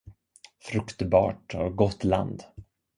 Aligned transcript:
Fruktbart 0.59 1.55
och 1.55 1.75
gott 1.77 2.03
land. 2.03 2.43